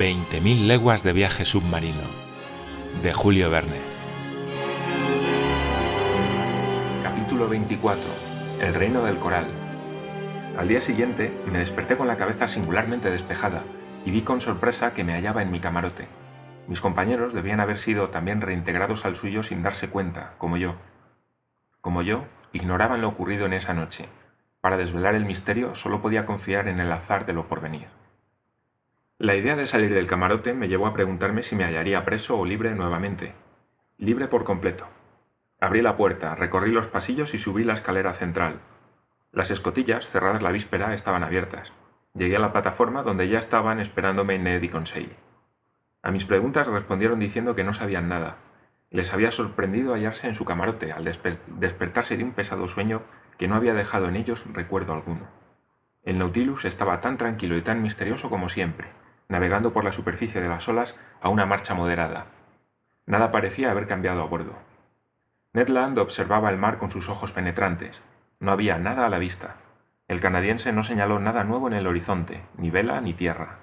20.000 0.00 0.66
leguas 0.66 1.02
de 1.02 1.12
viaje 1.12 1.44
submarino 1.44 2.00
de 3.02 3.12
Julio 3.12 3.50
Verne. 3.50 3.76
Capítulo 7.02 7.50
24. 7.50 8.02
El 8.62 8.72
reino 8.72 9.04
del 9.04 9.18
coral. 9.18 9.44
Al 10.56 10.68
día 10.68 10.80
siguiente 10.80 11.38
me 11.52 11.58
desperté 11.58 11.98
con 11.98 12.06
la 12.06 12.16
cabeza 12.16 12.48
singularmente 12.48 13.10
despejada 13.10 13.62
y 14.06 14.10
vi 14.10 14.22
con 14.22 14.40
sorpresa 14.40 14.94
que 14.94 15.04
me 15.04 15.12
hallaba 15.12 15.42
en 15.42 15.50
mi 15.50 15.60
camarote. 15.60 16.08
Mis 16.66 16.80
compañeros 16.80 17.34
debían 17.34 17.60
haber 17.60 17.76
sido 17.76 18.08
también 18.08 18.40
reintegrados 18.40 19.04
al 19.04 19.16
suyo 19.16 19.42
sin 19.42 19.62
darse 19.62 19.90
cuenta, 19.90 20.32
como 20.38 20.56
yo. 20.56 20.76
Como 21.82 22.00
yo, 22.00 22.24
ignoraban 22.54 23.02
lo 23.02 23.08
ocurrido 23.08 23.44
en 23.44 23.52
esa 23.52 23.74
noche. 23.74 24.08
Para 24.62 24.78
desvelar 24.78 25.14
el 25.14 25.26
misterio 25.26 25.74
solo 25.74 26.00
podía 26.00 26.24
confiar 26.24 26.68
en 26.68 26.80
el 26.80 26.90
azar 26.90 27.26
de 27.26 27.34
lo 27.34 27.46
porvenir. 27.46 27.99
La 29.20 29.34
idea 29.34 29.54
de 29.54 29.66
salir 29.66 29.92
del 29.92 30.06
camarote 30.06 30.54
me 30.54 30.66
llevó 30.66 30.86
a 30.86 30.94
preguntarme 30.94 31.42
si 31.42 31.54
me 31.54 31.64
hallaría 31.64 32.06
preso 32.06 32.38
o 32.38 32.46
libre 32.46 32.74
nuevamente. 32.74 33.34
Libre 33.98 34.28
por 34.28 34.44
completo. 34.44 34.88
Abrí 35.60 35.82
la 35.82 35.94
puerta, 35.94 36.34
recorrí 36.34 36.70
los 36.70 36.88
pasillos 36.88 37.34
y 37.34 37.38
subí 37.38 37.62
la 37.62 37.74
escalera 37.74 38.14
central. 38.14 38.62
Las 39.30 39.50
escotillas, 39.50 40.08
cerradas 40.08 40.40
la 40.40 40.50
víspera, 40.50 40.94
estaban 40.94 41.22
abiertas. 41.22 41.74
Llegué 42.14 42.36
a 42.36 42.40
la 42.40 42.50
plataforma 42.50 43.02
donde 43.02 43.28
ya 43.28 43.38
estaban 43.38 43.78
esperándome 43.78 44.38
Ned 44.38 44.62
y 44.62 44.70
Conseil. 44.70 45.14
A 46.00 46.10
mis 46.12 46.24
preguntas 46.24 46.68
respondieron 46.68 47.20
diciendo 47.20 47.54
que 47.54 47.62
no 47.62 47.74
sabían 47.74 48.08
nada. 48.08 48.38
Les 48.88 49.12
había 49.12 49.30
sorprendido 49.30 49.92
hallarse 49.92 50.28
en 50.28 50.34
su 50.34 50.46
camarote 50.46 50.92
al 50.92 51.04
despertarse 51.04 52.16
de 52.16 52.24
un 52.24 52.32
pesado 52.32 52.66
sueño 52.68 53.02
que 53.36 53.48
no 53.48 53.56
había 53.56 53.74
dejado 53.74 54.08
en 54.08 54.16
ellos 54.16 54.46
recuerdo 54.54 54.94
alguno. 54.94 55.28
El 56.04 56.16
Nautilus 56.16 56.64
estaba 56.64 57.02
tan 57.02 57.18
tranquilo 57.18 57.58
y 57.58 57.60
tan 57.60 57.82
misterioso 57.82 58.30
como 58.30 58.48
siempre, 58.48 58.88
navegando 59.30 59.72
por 59.72 59.84
la 59.84 59.92
superficie 59.92 60.42
de 60.42 60.48
las 60.48 60.68
olas 60.68 60.96
a 61.22 61.30
una 61.30 61.46
marcha 61.46 61.72
moderada. 61.74 62.26
Nada 63.06 63.30
parecía 63.30 63.70
haber 63.70 63.86
cambiado 63.86 64.20
a 64.22 64.26
bordo. 64.26 64.54
Ned 65.52 65.68
Land 65.68 65.98
observaba 65.98 66.50
el 66.50 66.58
mar 66.58 66.76
con 66.76 66.90
sus 66.90 67.08
ojos 67.08 67.32
penetrantes. 67.32 68.02
No 68.40 68.52
había 68.52 68.78
nada 68.78 69.06
a 69.06 69.08
la 69.08 69.18
vista. 69.18 69.56
El 70.08 70.20
canadiense 70.20 70.72
no 70.72 70.82
señaló 70.82 71.18
nada 71.20 71.44
nuevo 71.44 71.68
en 71.68 71.74
el 71.74 71.86
horizonte, 71.86 72.42
ni 72.56 72.70
vela 72.70 73.00
ni 73.00 73.14
tierra. 73.14 73.58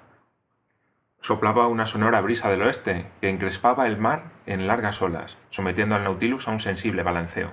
Soplaba 1.20 1.66
una 1.68 1.84
sonora 1.84 2.20
brisa 2.20 2.48
del 2.48 2.62
oeste 2.62 3.06
que 3.20 3.28
encrespaba 3.28 3.86
el 3.86 3.98
mar 3.98 4.24
en 4.46 4.66
largas 4.66 5.02
olas, 5.02 5.36
sometiendo 5.50 5.94
al 5.96 6.04
Nautilus 6.04 6.48
a 6.48 6.52
un 6.52 6.60
sensible 6.60 7.02
balanceo. 7.02 7.52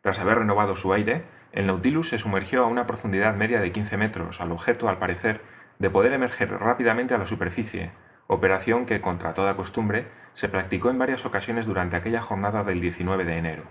Tras 0.00 0.18
haber 0.18 0.38
renovado 0.38 0.74
su 0.74 0.92
aire, 0.92 1.24
el 1.52 1.66
Nautilus 1.66 2.08
se 2.08 2.18
sumergió 2.18 2.64
a 2.64 2.66
una 2.66 2.86
profundidad 2.86 3.36
media 3.36 3.60
de 3.60 3.70
15 3.70 3.96
metros, 3.98 4.40
al 4.40 4.50
objeto, 4.50 4.88
al 4.88 4.98
parecer, 4.98 5.40
de 5.82 5.90
poder 5.90 6.12
emerger 6.12 6.48
rápidamente 6.60 7.12
a 7.12 7.18
la 7.18 7.26
superficie, 7.26 7.90
operación 8.28 8.86
que, 8.86 9.00
contra 9.00 9.34
toda 9.34 9.56
costumbre, 9.56 10.06
se 10.32 10.48
practicó 10.48 10.90
en 10.90 10.98
varias 10.98 11.26
ocasiones 11.26 11.66
durante 11.66 11.96
aquella 11.96 12.22
jornada 12.22 12.62
del 12.62 12.80
19 12.80 13.24
de 13.24 13.36
enero. 13.36 13.64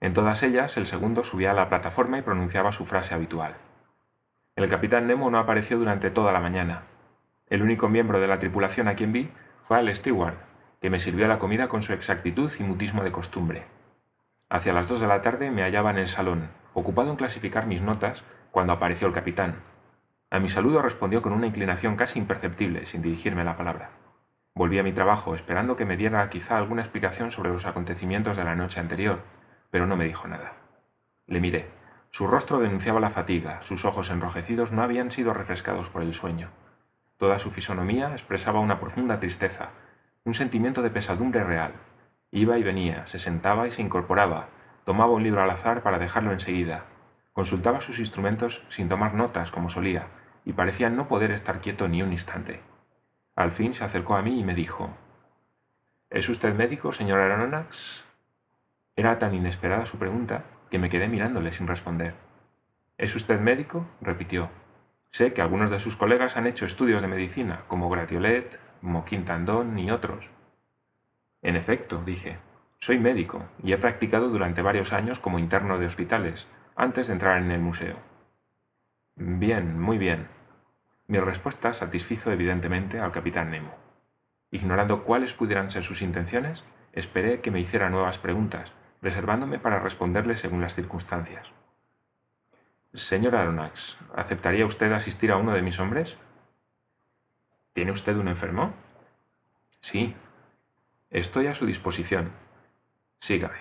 En 0.00 0.12
todas 0.12 0.42
ellas, 0.42 0.76
el 0.76 0.86
segundo 0.86 1.22
subía 1.22 1.52
a 1.52 1.54
la 1.54 1.68
plataforma 1.68 2.18
y 2.18 2.22
pronunciaba 2.22 2.72
su 2.72 2.84
frase 2.84 3.14
habitual. 3.14 3.54
El 4.56 4.68
capitán 4.68 5.06
Nemo 5.06 5.30
no 5.30 5.38
apareció 5.38 5.78
durante 5.78 6.10
toda 6.10 6.32
la 6.32 6.40
mañana. 6.40 6.82
El 7.46 7.62
único 7.62 7.88
miembro 7.88 8.18
de 8.18 8.26
la 8.26 8.40
tripulación 8.40 8.88
a 8.88 8.96
quien 8.96 9.12
vi 9.12 9.30
fue 9.62 9.78
el 9.78 9.94
steward, 9.94 10.34
que 10.80 10.90
me 10.90 10.98
sirvió 10.98 11.28
la 11.28 11.38
comida 11.38 11.68
con 11.68 11.82
su 11.82 11.92
exactitud 11.92 12.50
y 12.58 12.64
mutismo 12.64 13.04
de 13.04 13.12
costumbre. 13.12 13.66
Hacia 14.48 14.72
las 14.72 14.88
dos 14.88 14.98
de 14.98 15.06
la 15.06 15.22
tarde 15.22 15.52
me 15.52 15.62
hallaba 15.62 15.92
en 15.92 15.98
el 15.98 16.08
salón, 16.08 16.50
ocupado 16.74 17.08
en 17.12 17.16
clasificar 17.16 17.68
mis 17.68 17.82
notas, 17.82 18.24
cuando 18.50 18.72
apareció 18.72 19.06
el 19.06 19.14
capitán, 19.14 19.62
a 20.32 20.38
mi 20.38 20.48
saludo 20.48 20.80
respondió 20.80 21.22
con 21.22 21.32
una 21.32 21.48
inclinación 21.48 21.96
casi 21.96 22.20
imperceptible, 22.20 22.86
sin 22.86 23.02
dirigirme 23.02 23.42
la 23.42 23.56
palabra. 23.56 23.90
Volví 24.54 24.78
a 24.78 24.84
mi 24.84 24.92
trabajo, 24.92 25.34
esperando 25.34 25.74
que 25.74 25.84
me 25.84 25.96
diera 25.96 26.28
quizá 26.30 26.56
alguna 26.56 26.82
explicación 26.82 27.32
sobre 27.32 27.50
los 27.50 27.66
acontecimientos 27.66 28.36
de 28.36 28.44
la 28.44 28.54
noche 28.54 28.78
anterior, 28.78 29.24
pero 29.70 29.88
no 29.88 29.96
me 29.96 30.04
dijo 30.04 30.28
nada. 30.28 30.52
Le 31.26 31.40
miré. 31.40 31.68
Su 32.12 32.28
rostro 32.28 32.60
denunciaba 32.60 33.00
la 33.00 33.10
fatiga, 33.10 33.60
sus 33.62 33.84
ojos 33.84 34.10
enrojecidos 34.10 34.70
no 34.70 34.82
habían 34.82 35.10
sido 35.10 35.34
refrescados 35.34 35.90
por 35.90 36.02
el 36.02 36.14
sueño. 36.14 36.50
Toda 37.16 37.38
su 37.40 37.50
fisonomía 37.50 38.12
expresaba 38.12 38.60
una 38.60 38.78
profunda 38.78 39.18
tristeza, 39.18 39.70
un 40.24 40.34
sentimiento 40.34 40.80
de 40.82 40.90
pesadumbre 40.90 41.42
real. 41.42 41.72
Iba 42.30 42.56
y 42.56 42.62
venía, 42.62 43.06
se 43.06 43.18
sentaba 43.18 43.66
y 43.66 43.72
se 43.72 43.82
incorporaba, 43.82 44.48
tomaba 44.84 45.12
un 45.12 45.24
libro 45.24 45.42
al 45.42 45.50
azar 45.50 45.82
para 45.82 45.98
dejarlo 45.98 46.32
enseguida, 46.32 46.84
consultaba 47.32 47.80
sus 47.80 47.98
instrumentos 47.98 48.64
sin 48.68 48.88
tomar 48.88 49.14
notas 49.14 49.50
como 49.50 49.68
solía, 49.68 50.06
y 50.44 50.52
parecía 50.52 50.90
no 50.90 51.08
poder 51.08 51.30
estar 51.30 51.60
quieto 51.60 51.88
ni 51.88 52.02
un 52.02 52.12
instante. 52.12 52.60
Al 53.36 53.50
fin 53.50 53.74
se 53.74 53.84
acercó 53.84 54.16
a 54.16 54.22
mí 54.22 54.40
y 54.40 54.44
me 54.44 54.54
dijo 54.54 54.96
¿Es 56.10 56.28
usted 56.28 56.54
médico, 56.54 56.92
señor 56.92 57.20
Aronnax? 57.20 58.04
Era 58.96 59.18
tan 59.18 59.34
inesperada 59.34 59.86
su 59.86 59.98
pregunta 59.98 60.44
que 60.70 60.78
me 60.78 60.88
quedé 60.88 61.08
mirándole 61.08 61.52
sin 61.52 61.66
responder. 61.66 62.14
¿Es 62.98 63.14
usted 63.16 63.40
médico? 63.40 63.86
repitió. 64.00 64.50
Sé 65.10 65.32
que 65.32 65.42
algunos 65.42 65.70
de 65.70 65.78
sus 65.78 65.96
colegas 65.96 66.36
han 66.36 66.46
hecho 66.46 66.66
estudios 66.66 67.02
de 67.02 67.08
medicina, 67.08 67.62
como 67.66 67.88
Gratiolet, 67.88 68.60
Moquin 68.82 69.24
Tandon 69.24 69.78
y 69.78 69.90
otros. 69.90 70.30
En 71.42 71.56
efecto, 71.56 72.02
dije, 72.04 72.38
soy 72.78 72.98
médico 72.98 73.46
y 73.62 73.72
he 73.72 73.78
practicado 73.78 74.28
durante 74.28 74.62
varios 74.62 74.92
años 74.92 75.18
como 75.18 75.38
interno 75.38 75.78
de 75.78 75.86
hospitales, 75.86 76.48
antes 76.76 77.06
de 77.06 77.14
entrar 77.14 77.42
en 77.42 77.50
el 77.50 77.60
museo. 77.60 77.96
Bien, 79.22 79.78
muy 79.78 79.98
bien. 79.98 80.28
Mi 81.06 81.20
respuesta 81.20 81.74
satisfizo 81.74 82.32
evidentemente 82.32 83.00
al 83.00 83.12
capitán 83.12 83.50
Nemo. 83.50 83.76
Ignorando 84.50 85.04
cuáles 85.04 85.34
pudieran 85.34 85.70
ser 85.70 85.82
sus 85.82 86.00
intenciones, 86.00 86.64
esperé 86.94 87.42
que 87.42 87.50
me 87.50 87.60
hiciera 87.60 87.90
nuevas 87.90 88.18
preguntas, 88.18 88.72
reservándome 89.02 89.58
para 89.58 89.78
responderle 89.78 90.38
según 90.38 90.62
las 90.62 90.74
circunstancias. 90.74 91.52
Señor 92.94 93.36
Aronnax, 93.36 93.98
¿aceptaría 94.16 94.64
usted 94.64 94.90
asistir 94.90 95.32
a 95.32 95.36
uno 95.36 95.52
de 95.52 95.60
mis 95.60 95.78
hombres? 95.80 96.16
¿Tiene 97.74 97.92
usted 97.92 98.16
un 98.16 98.28
enfermo? 98.28 98.72
Sí. 99.80 100.16
Estoy 101.10 101.46
a 101.48 101.52
su 101.52 101.66
disposición. 101.66 102.32
Sígame. 103.18 103.58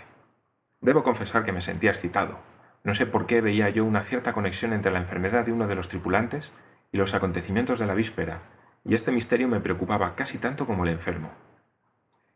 Debo 0.80 1.04
confesar 1.04 1.44
que 1.44 1.52
me 1.52 1.60
sentía 1.60 1.92
excitado, 1.92 2.40
no 2.84 2.94
sé 2.94 3.06
por 3.06 3.26
qué 3.26 3.42
veía 3.42 3.70
yo 3.70 3.86
una 3.86 4.04
cierta 4.04 4.34
conexión 4.34 4.74
entre 4.74 4.92
la 4.92 5.00
enfermedad 5.00 5.46
de 5.46 5.52
uno 5.52 5.68
de 5.68 5.76
los 5.76 5.90
tripulantes 5.90 6.52
y 6.92 6.98
los 6.98 7.14
acontecimientos 7.14 7.80
de 7.80 7.86
la 7.86 7.94
víspera, 7.94 8.40
y 8.86 8.96
este 8.96 9.12
misterio 9.12 9.48
me 9.48 9.60
preocupaba 9.60 10.16
casi 10.16 10.38
tanto 10.38 10.66
como 10.66 10.86
el 10.86 10.92
enfermo. 10.92 11.32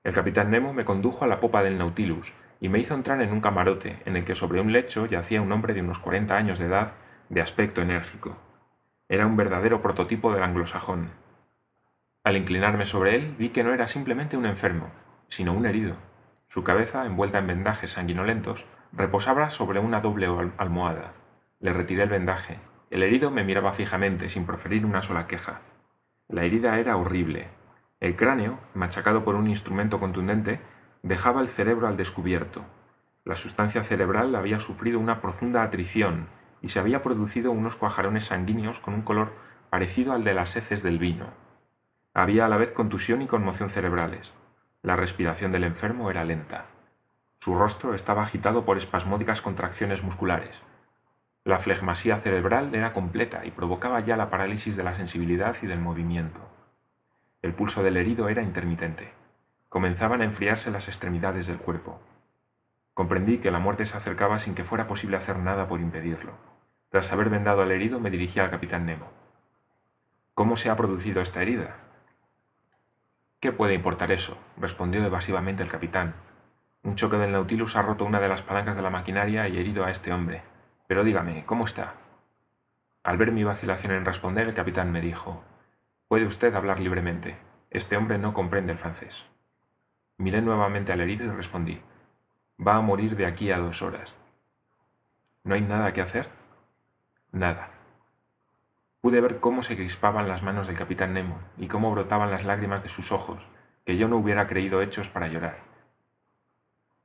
El 0.04 0.14
capitán 0.14 0.52
Nemo 0.52 0.74
me 0.74 0.84
condujo 0.84 1.24
a 1.24 1.28
la 1.28 1.40
popa 1.40 1.64
del 1.64 1.78
Nautilus 1.78 2.34
y 2.60 2.70
me 2.70 2.80
hizo 2.80 2.94
entrar 2.94 3.22
en 3.22 3.32
un 3.32 3.42
camarote 3.42 4.02
en 4.06 4.18
el 4.18 4.26
que 4.26 4.36
sobre 4.36 4.60
un 4.60 4.74
lecho 4.74 5.06
yacía 5.06 5.42
un 5.42 5.52
hombre 5.52 5.74
de 5.74 5.82
unos 5.82 6.00
cuarenta 6.00 6.36
años 6.36 6.60
de 6.60 6.66
edad, 6.66 6.94
de 7.30 7.42
aspecto 7.42 7.82
enérgico. 7.82 8.38
Era 9.08 9.26
un 9.26 9.38
verdadero 9.38 9.80
prototipo 9.82 10.34
del 10.34 10.44
anglosajón. 10.44 11.12
Al 12.24 12.38
inclinarme 12.38 12.86
sobre 12.86 13.16
él 13.16 13.36
vi 13.38 13.50
que 13.50 13.64
no 13.64 13.74
era 13.74 13.88
simplemente 13.88 14.38
un 14.38 14.46
enfermo, 14.46 14.92
sino 15.30 15.54
un 15.54 15.66
herido. 15.66 15.96
Su 16.48 16.64
cabeza, 16.64 17.06
envuelta 17.06 17.40
en 17.40 17.48
vendajes 17.48 17.92
sanguinolentos, 17.92 18.66
Reposaba 18.96 19.50
sobre 19.50 19.80
una 19.80 20.02
doble 20.02 20.28
almohada. 20.58 21.14
Le 21.60 21.74
retiré 21.74 22.04
el 22.04 22.10
vendaje. 22.10 22.60
El 22.92 23.02
herido 23.02 23.32
me 23.32 23.44
miraba 23.44 23.72
fijamente, 23.72 24.30
sin 24.30 24.46
proferir 24.46 24.86
una 24.86 25.02
sola 25.02 25.26
queja. 25.26 25.62
La 26.28 26.44
herida 26.44 26.78
era 26.78 26.96
horrible. 26.96 27.48
El 28.00 28.16
cráneo, 28.16 28.60
machacado 28.76 29.24
por 29.24 29.34
un 29.34 29.50
instrumento 29.50 30.00
contundente, 30.00 30.62
dejaba 31.02 31.42
el 31.42 31.48
cerebro 31.48 31.88
al 31.88 31.98
descubierto. 31.98 32.66
La 33.26 33.36
sustancia 33.36 33.84
cerebral 33.84 34.36
había 34.36 34.60
sufrido 34.60 35.00
una 35.00 35.22
profunda 35.22 35.64
atrición 35.64 36.28
y 36.62 36.70
se 36.70 36.80
había 36.80 37.02
producido 37.02 37.52
unos 37.52 37.76
cuajarones 37.76 38.26
sanguíneos 38.26 38.80
con 38.80 38.94
un 38.94 39.02
color 39.02 39.34
parecido 39.72 40.14
al 40.14 40.24
de 40.24 40.36
las 40.36 40.56
heces 40.56 40.84
del 40.84 41.00
vino. 41.00 41.34
Había 42.14 42.46
a 42.46 42.50
la 42.50 42.58
vez 42.58 42.72
contusión 42.72 43.24
y 43.24 43.28
conmoción 43.28 43.72
cerebrales. 43.72 44.34
La 44.84 44.96
respiración 44.96 45.52
del 45.52 45.64
enfermo 45.64 46.12
era 46.12 46.24
lenta. 46.24 46.68
Su 47.44 47.56
rostro 47.56 47.94
estaba 47.94 48.24
agitado 48.24 48.64
por 48.64 48.78
espasmódicas 48.78 49.42
contracciones 49.42 50.02
musculares. 50.02 50.62
La 51.44 51.60
flegmasía 51.60 52.16
cerebral 52.16 52.74
era 52.74 52.94
completa 52.94 53.44
y 53.44 53.52
provocaba 53.52 54.00
ya 54.00 54.16
la 54.16 54.30
parálisis 54.30 54.78
de 54.78 54.84
la 54.84 54.94
sensibilidad 54.94 55.54
y 55.62 55.68
del 55.68 55.82
movimiento. 55.82 56.40
El 57.42 57.54
pulso 57.54 57.84
del 57.84 57.98
herido 57.98 58.30
era 58.30 58.44
intermitente. 58.44 59.12
Comenzaban 59.68 60.22
a 60.22 60.24
enfriarse 60.24 60.72
las 60.72 60.88
extremidades 60.88 61.48
del 61.48 61.58
cuerpo. 61.58 62.00
Comprendí 62.94 63.40
que 63.40 63.52
la 63.52 63.60
muerte 63.60 63.86
se 63.86 63.98
acercaba 63.98 64.40
sin 64.40 64.56
que 64.56 64.64
fuera 64.64 64.88
posible 64.88 65.18
hacer 65.18 65.38
nada 65.38 65.68
por 65.68 65.82
impedirlo. 65.82 66.32
Tras 66.92 67.12
haber 67.12 67.30
vendado 67.30 67.62
al 67.62 67.74
herido 67.74 68.00
me 68.00 68.10
dirigí 68.10 68.40
al 68.40 68.52
capitán 68.52 68.86
Nemo. 68.86 69.12
¿Cómo 70.34 70.56
se 70.56 70.70
ha 70.70 70.78
producido 70.78 71.22
esta 71.22 71.42
herida? 71.42 71.76
¿Qué 73.42 73.52
puede 73.52 73.74
importar 73.74 74.14
eso? 74.14 74.38
respondió 74.56 75.04
evasivamente 75.04 75.62
el 75.62 75.70
capitán, 75.70 76.14
un 76.84 76.96
choque 76.96 77.18
del 77.18 77.32
Nautilus 77.32 77.78
ha 77.78 77.82
roto 77.82 78.06
una 78.06 78.20
de 78.20 78.28
las 78.28 78.44
palancas 78.44 78.76
de 78.76 78.82
la 78.82 78.90
maquinaria 78.90 79.48
y 79.48 79.58
herido 79.58 79.86
a 79.86 79.92
este 79.92 80.12
hombre. 80.12 80.44
Pero 80.88 81.04
dígame, 81.04 81.46
¿cómo 81.46 81.64
está? 81.64 81.96
Al 83.04 83.18
ver 83.18 83.32
mi 83.32 83.44
vacilación 83.44 83.94
en 83.94 84.06
responder, 84.06 84.48
el 84.48 84.54
capitán 84.54 84.92
me 84.92 85.02
dijo, 85.02 85.44
Puede 86.10 86.26
usted 86.26 86.54
hablar 86.54 86.80
libremente. 86.80 87.38
Este 87.70 87.98
hombre 87.98 88.18
no 88.18 88.34
comprende 88.34 88.74
el 88.74 88.78
francés. 88.78 89.26
Miré 90.18 90.42
nuevamente 90.42 90.92
al 90.92 91.02
herido 91.02 91.26
y 91.26 91.30
respondí. 91.30 91.82
Va 92.66 92.76
a 92.76 92.82
morir 92.82 93.16
de 93.16 93.26
aquí 93.26 93.52
a 93.52 93.58
dos 93.58 93.82
horas. 93.82 94.16
¿No 95.44 95.56
hay 95.56 95.62
nada 95.62 95.94
que 95.94 96.02
hacer? 96.02 96.30
Nada. 97.32 97.72
Pude 99.02 99.22
ver 99.22 99.40
cómo 99.40 99.64
se 99.64 99.76
crispaban 99.76 100.28
las 100.28 100.44
manos 100.44 100.68
del 100.68 100.78
capitán 100.78 101.14
Nemo 101.14 101.40
y 101.58 101.68
cómo 101.68 101.92
brotaban 101.92 102.30
las 102.30 102.46
lágrimas 102.46 102.84
de 102.84 102.90
sus 102.90 103.12
ojos, 103.12 103.48
que 103.86 103.98
yo 103.98 104.08
no 104.08 104.18
hubiera 104.18 104.48
creído 104.48 104.82
hechos 104.82 105.10
para 105.10 105.28
llorar. 105.28 105.73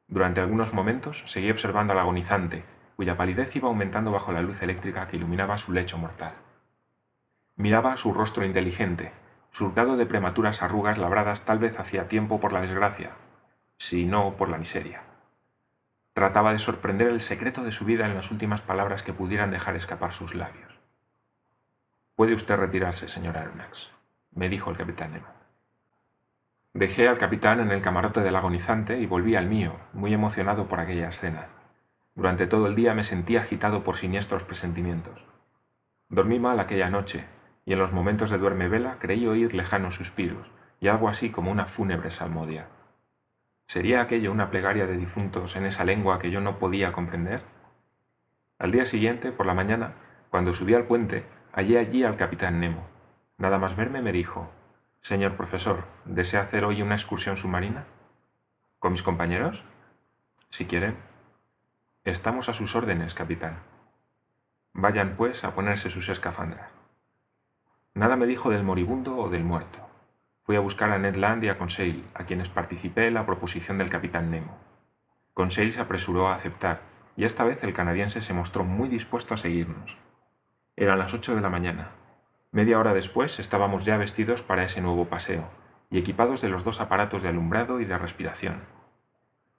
Durante 0.09 0.41
algunos 0.41 0.73
momentos 0.73 1.23
seguí 1.27 1.51
observando 1.51 1.93
al 1.93 1.99
agonizante, 1.99 2.65
cuya 2.97 3.17
palidez 3.17 3.55
iba 3.55 3.69
aumentando 3.69 4.11
bajo 4.11 4.33
la 4.33 4.43
luz 4.43 4.63
eléctrica 4.63 5.07
que 5.07 5.17
iluminaba 5.17 5.59
su 5.59 5.73
lecho 5.73 5.99
mortal. 5.99 6.33
Miraba 7.57 7.97
su 7.99 8.15
rostro 8.15 8.45
inteligente, 8.45 9.13
surcado 9.51 9.97
de 9.97 10.07
prematuras 10.07 10.63
arrugas 10.63 10.97
labradas 10.97 11.45
tal 11.45 11.59
vez 11.59 11.79
hacía 11.79 12.09
tiempo 12.09 12.41
por 12.41 12.53
la 12.53 12.63
desgracia, 12.63 13.11
si 13.77 14.07
no 14.07 14.37
por 14.37 14.49
la 14.49 14.59
miseria. 14.59 15.03
Trataba 16.15 16.53
de 16.53 16.59
sorprender 16.59 17.09
el 17.09 17.21
secreto 17.21 17.63
de 17.63 17.71
su 17.71 17.85
vida 17.85 18.07
en 18.07 18.15
las 18.15 18.31
últimas 18.31 18.63
palabras 18.63 19.03
que 19.03 19.13
pudieran 19.13 19.51
dejar 19.51 19.77
escapar 19.77 20.13
sus 20.13 20.35
labios. 20.35 20.81
Puede 22.17 22.35
usted 22.35 22.57
retirarse, 22.57 23.09
señor 23.09 23.37
Aronnax, 23.37 23.93
me 24.33 24.49
dijo 24.49 24.71
el 24.71 24.77
capitán 24.77 25.13
Nemo. 25.13 25.38
Dejé 26.79 27.09
al 27.09 27.19
capitán 27.19 27.59
en 27.59 27.73
el 27.73 27.83
camarote 27.83 28.21
del 28.21 28.37
agonizante 28.37 29.01
y 29.01 29.07
volví 29.07 29.35
al 29.35 29.49
mío, 29.49 29.73
muy 29.93 30.15
emocionado 30.15 30.69
por 30.69 30.79
aquella 30.79 31.09
escena. 31.09 31.49
Durante 32.15 32.47
todo 32.47 32.69
el 32.69 32.77
día 32.77 32.95
me 32.95 33.03
sentí 33.03 33.37
agitado 33.37 33.83
por 33.83 33.97
siniestros 33.97 34.45
presentimientos. 34.45 35.25
Dormí 36.09 36.39
mal 36.39 36.61
aquella 36.61 36.89
noche, 36.89 37.25
y 37.65 37.73
en 37.73 37.81
los 37.81 37.91
momentos 37.91 38.31
de 38.31 38.39
duerme 38.39 38.69
vela 38.69 38.99
creí 39.01 39.27
oír 39.27 39.55
lejanos 39.55 39.97
suspiros 39.97 40.53
y 40.79 40.87
algo 40.87 41.09
así 41.09 41.31
como 41.31 41.51
una 41.51 41.67
fúnebre 41.67 42.13
salmodia. 42.13 42.69
¿Sería 43.67 44.01
aquello 44.01 44.31
una 44.31 44.49
plegaria 44.49 44.87
de 44.87 44.97
difuntos 44.97 45.57
en 45.57 45.67
esa 45.67 45.85
lengua 45.85 46.21
que 46.21 46.31
yo 46.31 46.41
no 46.41 46.61
podía 46.61 46.93
comprender? 46.93 47.41
Al 48.61 48.71
día 48.71 48.87
siguiente, 48.87 49.33
por 49.33 49.47
la 49.47 49.55
mañana, 49.55 49.95
cuando 50.31 50.53
subí 50.53 50.75
al 50.75 50.85
puente, 50.85 51.25
hallé 51.51 51.81
allí 51.81 52.05
al 52.05 52.17
capitán 52.17 52.61
Nemo. 52.61 52.87
Nada 53.37 53.59
más 53.59 53.75
verme 53.75 54.01
me 54.01 54.13
dijo, 54.13 54.49
Señor 55.01 55.37
profesor, 55.37 55.85
¿desea 56.05 56.41
hacer 56.41 56.65
hoy 56.65 56.83
una 56.83 56.95
excursión 56.95 57.37
submarina? 57.37 57.85
¿Con 58.79 58.93
mis 58.93 59.03
compañeros? 59.03 59.65
Si 60.51 60.67
quieren. 60.67 60.97
Estamos 62.05 62.49
a 62.49 62.53
sus 62.53 62.77
órdenes, 62.77 63.15
capitán. 63.15 63.59
Vayan, 64.73 65.17
pues, 65.17 65.45
a 65.45 65.55
ponerse 65.55 65.91
sus 65.91 66.09
escafandras. 66.09 66.69
Nada 67.95 68.17
me 68.17 68.27
dijo 68.27 68.51
del 68.51 68.63
moribundo 68.63 69.17
o 69.17 69.29
del 69.29 69.45
muerto. 69.45 69.89
Fui 70.45 70.57
a 70.57 70.61
buscar 70.61 70.91
a 70.91 70.99
Ned 70.99 71.17
Land 71.17 71.45
y 71.45 71.49
a 71.49 71.59
Conseil, 71.59 72.09
a 72.15 72.25
quienes 72.25 72.49
participé 72.49 73.07
en 73.09 73.15
la 73.15 73.27
proposición 73.27 73.79
del 73.79 73.91
capitán 73.91 74.31
Nemo. 74.31 74.57
Conseil 75.35 75.73
se 75.73 75.81
apresuró 75.81 76.29
a 76.29 76.35
aceptar, 76.35 76.81
y 77.17 77.25
esta 77.25 77.45
vez 77.45 77.65
el 77.65 77.75
canadiense 77.75 78.21
se 78.21 78.35
mostró 78.35 78.65
muy 78.65 78.89
dispuesto 78.89 79.35
a 79.35 79.37
seguirnos. 79.37 79.99
Eran 80.77 80.99
las 80.99 81.13
ocho 81.13 81.35
de 81.35 81.41
la 81.41 81.51
mañana. 81.51 81.91
Media 82.51 82.79
hora 82.79 82.95
después 82.95 83.39
estábamos 83.41 83.85
ya 83.85 83.99
vestidos 83.99 84.43
para 84.43 84.65
ese 84.65 84.81
nuevo 84.81 85.05
paseo, 85.05 85.51
y 85.91 85.99
equipados 85.99 86.41
de 86.41 86.49
los 86.49 86.65
dos 86.65 86.81
aparatos 86.81 87.23
de 87.23 87.29
alumbrado 87.29 87.79
y 87.79 87.85
de 87.85 87.99
respiración. 87.99 88.63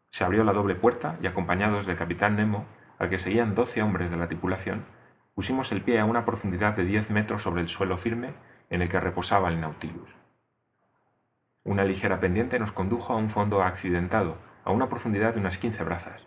Se 0.09 0.24
abrió 0.24 0.44
la 0.44 0.53
doble 0.53 0.74
puerta 0.74 1.15
y 1.21 1.27
acompañados 1.27 1.86
del 1.86 1.97
capitán 1.97 2.36
Nemo, 2.36 2.65
al 2.97 3.12
que 3.12 3.19
seguían 3.19 3.53
doce 3.53 3.83
hombres 3.83 4.09
de 4.09 4.18
la 4.18 4.27
tripulación, 4.27 4.86
pusimos 5.36 5.71
el 5.71 5.81
pie 5.81 6.00
a 6.00 6.06
una 6.06 6.25
profundidad 6.25 6.75
de 6.75 6.83
diez 6.83 7.12
metros 7.12 7.44
sobre 7.44 7.62
el 7.62 7.68
suelo 7.68 7.95
firme 7.95 8.33
en 8.71 8.81
el 8.81 8.89
que 8.89 9.00
reposaba 9.00 9.50
el 9.50 9.62
Nautilus. 9.62 10.15
Una 11.63 11.83
ligera 11.83 12.19
pendiente 12.19 12.57
nos 12.57 12.71
condujo 12.71 13.13
a 13.13 13.18
un 13.18 13.30
fondo 13.30 13.62
accidentado, 13.62 14.35
a 14.65 14.71
una 14.71 14.89
profundidad 14.89 15.35
de 15.35 15.42
unas 15.42 15.59
quince 15.59 15.83
brazas. 15.83 16.25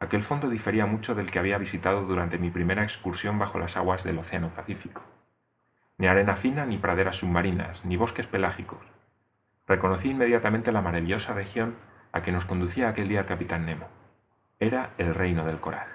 Aquel 0.00 0.22
fondo 0.22 0.48
difería 0.48 0.86
mucho 0.86 1.14
del 1.14 1.30
que 1.30 1.38
había 1.38 1.58
visitado 1.58 2.02
durante 2.04 2.38
mi 2.38 2.50
primera 2.50 2.82
excursión 2.82 3.38
bajo 3.38 3.58
las 3.58 3.76
aguas 3.76 4.04
del 4.04 4.18
Océano 4.18 4.54
Pacífico. 4.54 5.04
Ni 5.98 6.06
arena 6.06 6.36
fina, 6.36 6.66
ni 6.66 6.78
praderas 6.78 7.16
submarinas, 7.16 7.84
ni 7.84 7.96
bosques 7.96 8.26
pelágicos. 8.26 8.80
Reconocí 9.66 10.10
inmediatamente 10.10 10.72
la 10.72 10.82
maravillosa 10.82 11.34
región 11.34 11.76
a 12.12 12.22
que 12.22 12.32
nos 12.32 12.44
conducía 12.44 12.88
aquel 12.88 13.08
día 13.08 13.20
el 13.20 13.26
capitán 13.26 13.66
Nemo. 13.66 13.88
Era 14.58 14.90
el 14.98 15.14
reino 15.14 15.44
del 15.44 15.60
coral. 15.60 15.88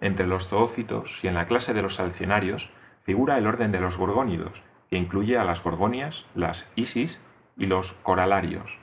Entre 0.00 0.26
los 0.26 0.48
zoófitos 0.48 1.22
y 1.24 1.28
en 1.28 1.34
la 1.34 1.46
clase 1.46 1.74
de 1.74 1.82
los 1.82 1.94
salcionarios 1.94 2.72
figura 3.02 3.38
el 3.38 3.46
orden 3.46 3.72
de 3.72 3.80
los 3.80 3.96
gorgónidos, 3.96 4.62
que 4.88 4.96
incluye 4.96 5.38
a 5.38 5.44
las 5.44 5.62
gorgonias, 5.62 6.26
las 6.34 6.70
isis 6.74 7.20
y 7.56 7.66
los 7.66 7.92
coralarios. 7.92 8.80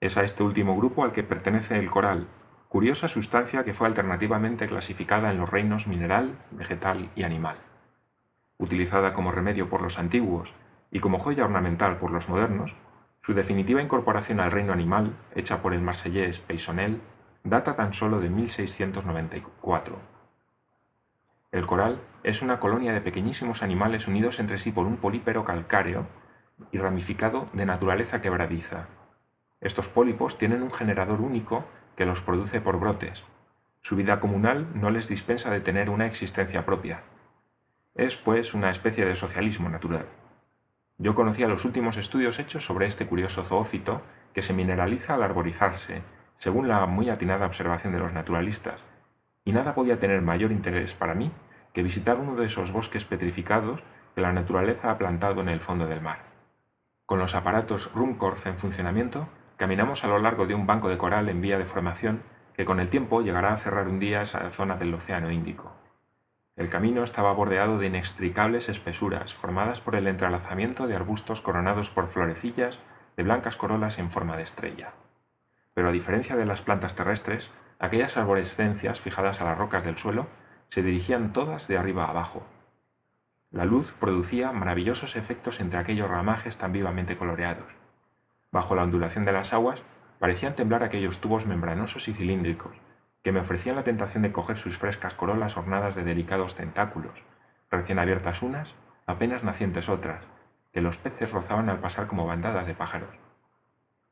Es 0.00 0.16
a 0.16 0.24
este 0.24 0.42
último 0.42 0.76
grupo 0.76 1.04
al 1.04 1.12
que 1.12 1.22
pertenece 1.22 1.78
el 1.78 1.90
coral, 1.90 2.28
curiosa 2.68 3.08
sustancia 3.08 3.64
que 3.64 3.72
fue 3.72 3.86
alternativamente 3.86 4.66
clasificada 4.66 5.30
en 5.30 5.38
los 5.38 5.50
reinos 5.50 5.86
mineral, 5.86 6.36
vegetal 6.50 7.10
y 7.14 7.22
animal. 7.22 7.56
Utilizada 8.58 9.12
como 9.12 9.32
remedio 9.32 9.68
por 9.68 9.82
los 9.82 9.98
antiguos 9.98 10.54
y 10.90 11.00
como 11.00 11.18
joya 11.18 11.44
ornamental 11.44 11.98
por 11.98 12.10
los 12.10 12.28
modernos, 12.28 12.76
su 13.20 13.34
definitiva 13.34 13.82
incorporación 13.82 14.38
al 14.40 14.52
reino 14.52 14.72
animal, 14.72 15.16
hecha 15.34 15.62
por 15.62 15.72
el 15.74 15.80
marsellés 15.80 16.40
Peysonnel, 16.40 17.00
data 17.42 17.74
tan 17.74 17.92
solo 17.92 18.20
de 18.20 18.28
1694. 18.28 19.96
El 21.52 21.66
coral 21.66 22.00
es 22.22 22.42
una 22.42 22.58
colonia 22.58 22.92
de 22.92 23.00
pequeñísimos 23.00 23.62
animales 23.62 24.08
unidos 24.08 24.40
entre 24.40 24.58
sí 24.58 24.72
por 24.72 24.86
un 24.86 24.96
polípero 24.96 25.44
calcáreo 25.44 26.06
y 26.72 26.78
ramificado 26.78 27.48
de 27.52 27.64
naturaleza 27.64 28.20
quebradiza. 28.20 28.88
Estos 29.60 29.88
pólipos 29.88 30.36
tienen 30.36 30.62
un 30.62 30.70
generador 30.72 31.20
único 31.20 31.64
que 31.96 32.06
los 32.06 32.22
produce 32.22 32.60
por 32.60 32.78
brotes. 32.78 33.24
Su 33.80 33.96
vida 33.96 34.20
comunal 34.20 34.68
no 34.74 34.90
les 34.90 35.08
dispensa 35.08 35.50
de 35.50 35.60
tener 35.60 35.90
una 35.90 36.06
existencia 36.06 36.64
propia. 36.64 37.02
Es, 37.96 38.16
pues, 38.16 38.54
una 38.54 38.70
especie 38.70 39.04
de 39.04 39.14
socialismo 39.14 39.68
natural. 39.68 40.06
Yo 40.98 41.14
conocía 41.14 41.46
los 41.46 41.64
últimos 41.64 41.96
estudios 41.96 42.40
hechos 42.40 42.64
sobre 42.64 42.86
este 42.86 43.06
curioso 43.06 43.44
zoófito 43.44 44.02
que 44.32 44.42
se 44.42 44.52
mineraliza 44.52 45.14
al 45.14 45.22
arborizarse, 45.22 46.02
según 46.38 46.66
la 46.66 46.86
muy 46.86 47.08
atinada 47.08 47.46
observación 47.46 47.92
de 47.92 48.00
los 48.00 48.12
naturalistas, 48.12 48.82
y 49.44 49.52
nada 49.52 49.76
podía 49.76 50.00
tener 50.00 50.22
mayor 50.22 50.50
interés 50.50 50.96
para 50.96 51.14
mí 51.14 51.30
que 51.72 51.84
visitar 51.84 52.18
uno 52.18 52.34
de 52.34 52.46
esos 52.46 52.72
bosques 52.72 53.04
petrificados 53.04 53.84
que 54.16 54.22
la 54.22 54.32
naturaleza 54.32 54.90
ha 54.90 54.98
plantado 54.98 55.40
en 55.40 55.48
el 55.48 55.60
fondo 55.60 55.86
del 55.86 56.00
mar. 56.00 56.18
Con 57.06 57.20
los 57.20 57.36
aparatos 57.36 57.92
Rumkorf 57.94 58.46
en 58.46 58.58
funcionamiento, 58.58 59.28
caminamos 59.56 60.02
a 60.02 60.08
lo 60.08 60.18
largo 60.18 60.46
de 60.46 60.54
un 60.56 60.66
banco 60.66 60.88
de 60.88 60.98
coral 60.98 61.28
en 61.28 61.40
vía 61.40 61.58
de 61.58 61.64
formación 61.64 62.22
que 62.54 62.64
con 62.64 62.80
el 62.80 62.88
tiempo 62.88 63.22
llegará 63.22 63.52
a 63.52 63.56
cerrar 63.56 63.86
un 63.86 64.00
día 64.00 64.22
esa 64.22 64.48
zona 64.50 64.76
del 64.76 64.94
Océano 64.94 65.30
Índico. 65.30 65.83
El 66.56 66.70
camino 66.70 67.02
estaba 67.02 67.32
bordeado 67.32 67.78
de 67.78 67.86
inextricables 67.88 68.68
espesuras 68.68 69.34
formadas 69.34 69.80
por 69.80 69.96
el 69.96 70.06
entrelazamiento 70.06 70.86
de 70.86 70.94
arbustos 70.94 71.40
coronados 71.40 71.90
por 71.90 72.08
florecillas 72.08 72.78
de 73.16 73.22
blancas 73.24 73.56
corolas 73.56 73.98
en 73.98 74.10
forma 74.10 74.36
de 74.36 74.44
estrella. 74.44 74.92
Pero 75.74 75.88
a 75.88 75.92
diferencia 75.92 76.36
de 76.36 76.46
las 76.46 76.62
plantas 76.62 76.94
terrestres, 76.94 77.50
aquellas 77.78 78.16
arborescencias 78.16 79.00
fijadas 79.00 79.40
a 79.40 79.44
las 79.44 79.58
rocas 79.58 79.84
del 79.84 79.98
suelo 79.98 80.28
se 80.68 80.82
dirigían 80.82 81.32
todas 81.32 81.66
de 81.66 81.76
arriba 81.76 82.04
a 82.04 82.10
abajo, 82.10 82.46
la 83.54 83.64
luz 83.64 83.94
producía 83.94 84.50
maravillosos 84.50 85.14
efectos 85.14 85.60
entre 85.60 85.78
aquellos 85.78 86.10
ramajes 86.10 86.58
tan 86.58 86.72
vivamente 86.72 87.16
coloreados. 87.16 87.76
Bajo 88.50 88.74
la 88.74 88.82
ondulación 88.82 89.24
de 89.24 89.30
las 89.30 89.52
aguas 89.52 89.84
parecían 90.18 90.56
temblar 90.56 90.82
aquellos 90.82 91.20
tubos 91.20 91.46
membranosos 91.46 92.08
y 92.08 92.14
cilíndricos, 92.14 92.76
que 93.24 93.32
me 93.32 93.40
ofrecían 93.40 93.74
la 93.74 93.82
tentación 93.82 94.22
de 94.22 94.32
coger 94.32 94.58
sus 94.58 94.76
frescas 94.76 95.14
corolas 95.14 95.56
ornadas 95.56 95.94
de 95.94 96.04
delicados 96.04 96.54
tentáculos, 96.54 97.24
recién 97.70 97.98
abiertas 97.98 98.42
unas, 98.42 98.74
apenas 99.06 99.44
nacientes 99.44 99.88
otras, 99.88 100.28
que 100.74 100.82
los 100.82 100.98
peces 100.98 101.32
rozaban 101.32 101.70
al 101.70 101.80
pasar 101.80 102.06
como 102.06 102.26
bandadas 102.26 102.66
de 102.66 102.74
pájaros. 102.74 103.18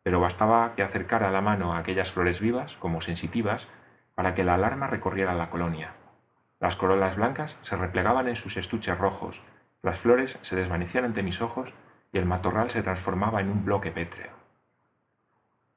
Pero 0.02 0.19
bastaba 0.19 0.75
que 0.75 0.83
acercara 0.83 1.31
la 1.31 1.42
mano 1.42 1.75
a 1.75 1.78
aquellas 1.78 2.11
flores 2.11 2.40
vivas, 2.40 2.76
como 2.76 3.02
sensitivas, 3.02 3.69
para 4.14 4.33
que 4.33 4.45
la 4.45 4.54
alarma 4.54 4.87
recorriera 4.87 5.35
la 5.35 5.50
colonia. 5.50 5.92
Las 6.59 6.76
corolas 6.76 7.19
blancas 7.19 7.59
se 7.61 7.76
replegaban 7.76 8.28
en 8.28 8.37
sus 8.37 8.57
estuches 8.57 8.97
rojos, 8.97 9.42
las 9.83 9.99
flores 9.99 10.38
se 10.40 10.57
desvanecían 10.57 11.04
ante 11.04 11.23
mis 11.23 11.42
ojos 11.42 11.75
y 12.12 12.19
el 12.19 12.25
matorral 12.25 12.71
se 12.71 12.83
transformaba 12.83 13.42
en 13.42 13.50
un 13.50 13.62
bloque 13.64 13.90
pétreo. 13.90 14.42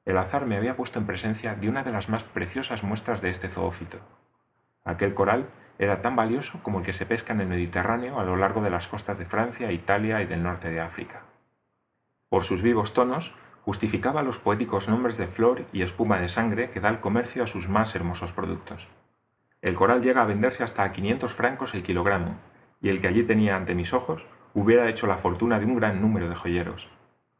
El 0.06 0.18
azar 0.18 0.46
me 0.46 0.56
había 0.56 0.76
puesto 0.76 1.00
en 1.00 1.06
presencia 1.06 1.56
de 1.56 1.68
una 1.68 1.82
de 1.82 1.90
las 1.90 2.08
más 2.08 2.22
preciosas 2.22 2.84
muestras 2.84 3.22
de 3.22 3.30
este 3.30 3.48
zoófito. 3.48 3.98
Aquel 4.84 5.14
coral 5.14 5.48
era 5.80 6.00
tan 6.00 6.14
valioso 6.14 6.60
como 6.62 6.78
el 6.78 6.84
que 6.84 6.92
se 6.92 7.06
pesca 7.06 7.32
en 7.32 7.40
el 7.40 7.48
Mediterráneo 7.48 8.20
a 8.20 8.24
lo 8.24 8.36
largo 8.36 8.62
de 8.62 8.70
las 8.70 8.86
costas 8.86 9.18
de 9.18 9.24
Francia, 9.24 9.72
Italia 9.72 10.22
y 10.22 10.26
del 10.26 10.44
norte 10.44 10.70
de 10.70 10.80
África. 10.80 11.24
Por 12.28 12.44
sus 12.44 12.62
vivos 12.62 12.94
tonos, 12.94 13.34
justificaba 13.62 14.22
los 14.22 14.38
poéticos 14.38 14.88
nombres 14.88 15.16
de 15.16 15.26
flor 15.26 15.64
y 15.72 15.82
espuma 15.82 16.20
de 16.20 16.28
sangre 16.28 16.70
que 16.70 16.78
da 16.78 16.88
el 16.88 17.00
comercio 17.00 17.42
a 17.42 17.48
sus 17.48 17.68
más 17.68 17.96
hermosos 17.96 18.32
productos. 18.32 18.88
El 19.60 19.74
coral 19.74 20.02
llega 20.02 20.22
a 20.22 20.26
venderse 20.26 20.62
hasta 20.62 20.84
a 20.84 20.92
500 20.92 21.32
francos 21.32 21.74
el 21.74 21.82
kilogramo, 21.82 22.36
y 22.80 22.90
el 22.90 23.00
que 23.00 23.08
allí 23.08 23.24
tenía 23.24 23.56
ante 23.56 23.74
mis 23.74 23.92
ojos 23.92 24.28
hubiera 24.54 24.88
hecho 24.88 25.08
la 25.08 25.16
fortuna 25.16 25.58
de 25.58 25.64
un 25.64 25.74
gran 25.74 26.00
número 26.00 26.28
de 26.28 26.36
joyeros. 26.36 26.92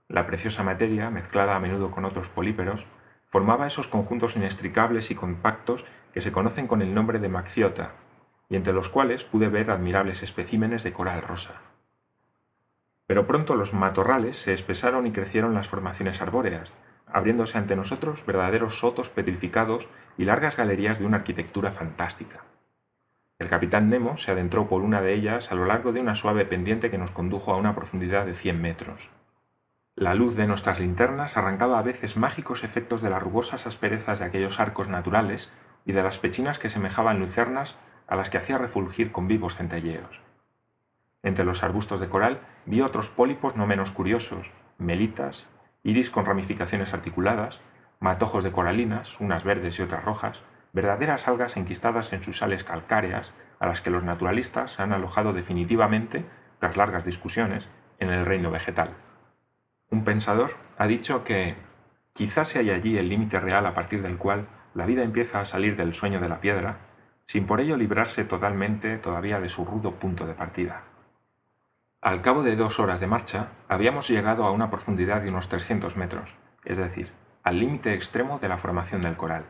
La 0.08 0.25
preciosa 0.25 0.62
materia, 0.62 1.10
mezclada 1.10 1.56
a 1.56 1.60
menudo 1.60 1.90
con 1.90 2.04
otros 2.04 2.30
políperos, 2.30 2.86
formaba 3.26 3.66
esos 3.66 3.88
conjuntos 3.88 4.36
inextricables 4.36 5.10
y 5.10 5.14
compactos 5.14 5.84
que 6.12 6.20
se 6.20 6.30
conocen 6.30 6.68
con 6.68 6.80
el 6.80 6.94
nombre 6.94 7.18
de 7.18 7.28
maxiota, 7.28 7.92
y 8.48 8.56
entre 8.56 8.72
los 8.72 8.88
cuales 8.88 9.25
pude 9.25 9.48
ver 9.48 9.70
admirables 9.70 10.22
especímenes 10.22 10.84
de 10.84 10.92
coral 10.92 11.22
rosa. 11.22 11.60
Pero 13.06 13.26
pronto 13.26 13.56
los 13.56 13.75
matorrales 13.75 14.36
se 14.36 14.52
espesaron 14.52 15.06
y 15.06 15.12
crecieron 15.12 15.54
las 15.54 15.68
formaciones 15.68 16.22
arbóreas, 16.22 16.72
abriéndose 17.06 17.58
ante 17.58 17.76
nosotros 17.76 18.25
verdaderos 18.26 18.78
sotos 18.78 19.10
petrificados 19.10 19.88
y 20.18 20.25
largas 20.25 20.56
galerías 20.56 20.98
de 20.98 21.06
una 21.06 21.18
arquitectura 21.18 21.70
fantástica. 21.70 22.44
El 23.38 23.48
capitán 23.48 23.90
Nemo 23.90 24.16
se 24.16 24.32
adentró 24.32 24.66
por 24.66 24.82
una 24.82 25.02
de 25.02 25.14
ellas 25.14 25.52
a 25.52 25.54
lo 25.54 25.66
largo 25.66 25.92
de 25.92 26.00
una 26.00 26.14
suave 26.14 26.44
pendiente 26.46 26.90
que 26.90 26.98
nos 26.98 27.10
condujo 27.10 27.52
a 27.52 27.56
una 27.56 27.75
profundidad 27.75 28.25
de 28.25 28.34
cien 28.34 28.60
metros. 28.62 29.10
La 29.98 30.12
luz 30.12 30.36
de 30.36 30.46
nuestras 30.46 30.78
linternas 30.78 31.38
arrancaba 31.38 31.78
a 31.78 31.82
veces 31.82 32.18
mágicos 32.18 32.64
efectos 32.64 33.00
de 33.00 33.08
las 33.08 33.22
rugosas 33.22 33.66
asperezas 33.66 34.18
de 34.18 34.26
aquellos 34.26 34.60
arcos 34.60 34.88
naturales 34.88 35.50
y 35.86 35.92
de 35.92 36.02
las 36.02 36.18
pechinas 36.18 36.58
que 36.58 36.68
semejaban 36.68 37.18
lucernas 37.18 37.78
a 38.06 38.14
las 38.14 38.28
que 38.28 38.36
hacía 38.36 38.58
refulgir 38.58 39.10
con 39.10 39.26
vivos 39.26 39.54
centelleos. 39.54 40.20
Entre 41.22 41.46
los 41.46 41.62
arbustos 41.62 41.98
de 41.98 42.10
coral 42.10 42.42
vi 42.66 42.82
otros 42.82 43.08
pólipos 43.08 43.56
no 43.56 43.66
menos 43.66 43.90
curiosos, 43.90 44.52
melitas, 44.76 45.46
iris 45.82 46.10
con 46.10 46.26
ramificaciones 46.26 46.92
articuladas, 46.92 47.60
matojos 47.98 48.44
de 48.44 48.52
coralinas, 48.52 49.18
unas 49.18 49.44
verdes 49.44 49.78
y 49.78 49.82
otras 49.82 50.04
rojas, 50.04 50.42
verdaderas 50.74 51.26
algas 51.26 51.56
enquistadas 51.56 52.12
en 52.12 52.22
sus 52.22 52.36
sales 52.36 52.64
calcáreas 52.64 53.32
a 53.58 53.66
las 53.66 53.80
que 53.80 53.88
los 53.88 54.04
naturalistas 54.04 54.78
han 54.78 54.92
alojado 54.92 55.32
definitivamente, 55.32 56.26
tras 56.60 56.76
largas 56.76 57.06
discusiones, 57.06 57.70
en 57.98 58.10
el 58.10 58.26
reino 58.26 58.50
vegetal. 58.50 58.90
Un 59.90 60.05
pensador 60.05 60.50
ha 60.78 60.87
dicho 60.87 61.23
que 61.23 61.55
quizás 62.12 62.49
se 62.49 62.59
haya 62.59 62.75
allí 62.75 62.99
el 62.99 63.09
límite 63.09 63.38
real 63.38 63.66
a 63.66 63.75
partir 63.75 64.02
del 64.02 64.19
cual 64.19 64.49
la 64.75 64.87
vida 64.87 65.02
empieza 65.02 65.40
a 65.40 65.45
salir 65.45 65.76
del 65.76 65.95
sueño 65.95 66.21
de 66.21 66.28
la 66.28 66.40
piedra, 66.40 66.78
sin 67.26 67.47
por 67.47 67.61
ello 67.61 67.76
librarse 67.76 68.25
totalmente 68.25 68.99
todavía 68.99 69.40
de 69.40 69.49
su 69.49 69.64
rudo 69.64 69.93
punto 69.93 70.26
de 70.26 70.35
partida. 70.35 70.85
Al 72.00 72.21
cabo 72.21 72.43
de 72.43 72.57
dos 72.57 72.78
horas 72.78 73.00
de 73.00 73.07
marcha, 73.07 73.49
habíamos 73.69 74.09
llegado 74.09 74.45
a 74.45 74.52
una 74.52 74.71
profundidad 74.71 75.23
de 75.23 75.31
unos 75.31 75.49
300 75.49 75.97
metros, 75.97 76.35
es 76.64 76.78
decir, 76.78 77.12
al 77.43 77.59
límite 77.59 77.95
extremo 77.95 78.38
de 78.38 78.49
la 78.49 78.59
formación 78.59 79.02
del 79.02 79.16
coral. 79.16 79.45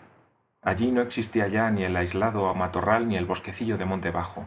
Allí 0.63 0.91
no 0.91 1.01
existía 1.01 1.49
ya 1.49 1.71
ni 1.71 1.85
el 1.85 1.97
aislado 1.97 2.55
matorral 2.55 3.09
ni 3.09 3.17
el 3.17 3.27
bosquecillo 3.27 3.79
de 3.79 3.85
monte 3.85 4.11
bajo. 4.11 4.47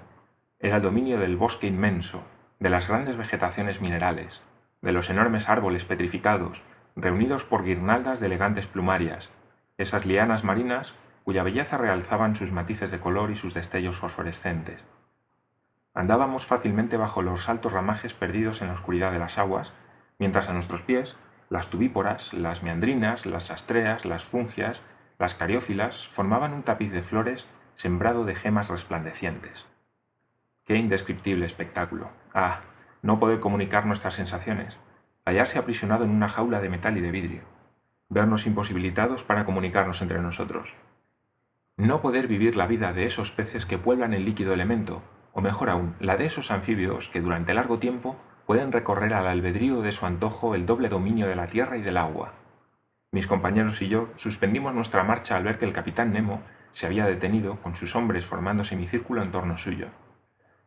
Era 0.59 0.77
el 0.77 0.81
dominio 0.81 1.19
del 1.19 1.37
bosque 1.37 1.67
inmenso, 1.67 2.23
de 2.59 2.69
las 2.69 2.87
grandes 2.87 3.17
vegetaciones 3.17 3.81
minerales, 3.81 4.43
de 4.81 4.91
los 4.91 5.09
enormes 5.09 5.49
árboles 5.49 5.85
petrificados, 5.85 6.63
reunidos 6.95 7.45
por 7.45 7.63
guirnaldas 7.63 8.19
de 8.19 8.27
elegantes 8.27 8.67
plumarias, 8.67 9.31
esas 9.77 10.05
lianas 10.05 10.43
marinas 10.43 10.95
cuya 11.23 11.43
belleza 11.43 11.77
realzaban 11.77 12.35
sus 12.35 12.51
matices 12.51 12.91
de 12.91 12.99
color 12.99 13.31
y 13.31 13.35
sus 13.35 13.53
destellos 13.53 13.97
fosforescentes. 13.97 14.83
Andábamos 15.93 16.45
fácilmente 16.45 16.97
bajo 16.97 17.21
los 17.21 17.49
altos 17.49 17.73
ramajes 17.73 18.13
perdidos 18.13 18.61
en 18.61 18.67
la 18.67 18.73
oscuridad 18.73 19.11
de 19.11 19.19
las 19.19 19.37
aguas, 19.37 19.73
mientras 20.17 20.49
a 20.49 20.53
nuestros 20.53 20.81
pies 20.81 21.17
las 21.49 21.69
tubíporas, 21.69 22.33
las 22.33 22.63
meandrinas, 22.63 23.25
las 23.25 23.51
astreas, 23.51 24.05
las 24.05 24.23
fungias, 24.23 24.81
las 25.17 25.33
cariófilas 25.33 26.07
formaban 26.07 26.53
un 26.53 26.63
tapiz 26.63 26.91
de 26.91 27.01
flores 27.01 27.47
sembrado 27.75 28.23
de 28.25 28.35
gemas 28.35 28.69
resplandecientes. 28.69 29.65
Qué 30.63 30.75
indescriptible 30.75 31.45
espectáculo. 31.45 32.11
Ah, 32.33 32.61
no 33.01 33.19
poder 33.19 33.39
comunicar 33.39 33.85
nuestras 33.85 34.15
sensaciones, 34.15 34.77
hallarse 35.25 35.59
aprisionado 35.59 36.05
en 36.05 36.11
una 36.11 36.29
jaula 36.29 36.61
de 36.61 36.69
metal 36.69 36.97
y 36.97 37.01
de 37.01 37.11
vidrio, 37.11 37.41
vernos 38.09 38.47
imposibilitados 38.47 39.23
para 39.23 39.45
comunicarnos 39.45 40.01
entre 40.01 40.21
nosotros. 40.21 40.75
No 41.77 42.01
poder 42.01 42.27
vivir 42.27 42.55
la 42.55 42.67
vida 42.67 42.91
de 42.93 43.05
esos 43.05 43.31
peces 43.31 43.65
que 43.65 43.77
pueblan 43.77 44.13
el 44.13 44.25
líquido 44.25 44.53
elemento, 44.53 45.01
o 45.33 45.41
mejor 45.41 45.69
aún, 45.69 45.95
la 45.99 46.17
de 46.17 46.25
esos 46.25 46.51
anfibios 46.51 47.07
que 47.07 47.21
durante 47.21 47.53
largo 47.53 47.79
tiempo 47.79 48.17
pueden 48.45 48.71
recorrer 48.71 49.13
al 49.13 49.27
albedrío 49.27 49.81
de 49.81 49.91
su 49.91 50.05
antojo 50.05 50.55
el 50.55 50.65
doble 50.65 50.89
dominio 50.89 51.27
de 51.27 51.35
la 51.35 51.47
tierra 51.47 51.77
y 51.77 51.81
del 51.81 51.97
agua. 51.97 52.33
Mis 53.11 53.27
compañeros 53.27 53.81
y 53.81 53.87
yo 53.87 54.09
suspendimos 54.15 54.73
nuestra 54.73 55.03
marcha 55.03 55.37
al 55.37 55.43
ver 55.43 55.57
que 55.57 55.65
el 55.65 55.73
capitán 55.73 56.13
Nemo 56.13 56.41
se 56.73 56.85
había 56.85 57.05
detenido, 57.05 57.61
con 57.61 57.75
sus 57.75 57.95
hombres 57.95 58.25
formando 58.25 58.63
semicírculo 58.63 59.21
en 59.21 59.31
torno 59.31 59.57
suyo. 59.57 59.87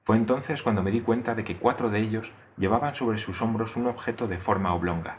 Fue 0.05 0.17
entonces 0.17 0.63
cuando 0.65 0.83
me 0.83 0.91
di 0.91 1.01
cuenta 1.01 1.37
de 1.37 1.45
que 1.45 1.57
cuatro 1.57 1.89
de 1.89 2.01
ellos 2.01 2.33
llevaban 2.57 2.95
sobre 2.95 3.19
sus 3.19 3.41
hombros 3.41 3.77
un 3.77 3.87
objeto 3.87 4.27
de 4.27 4.39
forma 4.39 4.75
oblonga. 4.75 5.19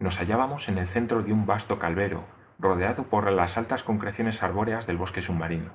Nos 0.00 0.18
hallábamos 0.18 0.68
en 0.68 0.78
el 0.78 0.86
centro 0.86 1.22
de 1.22 1.32
un 1.32 1.46
vasto 1.46 1.78
calvero, 1.78 2.24
rodeado 2.58 3.04
por 3.04 3.30
las 3.30 3.56
altas 3.56 3.84
concreciones 3.84 4.42
arbóreas 4.42 4.88
del 4.88 4.96
bosque 4.96 5.22
submarino. 5.22 5.70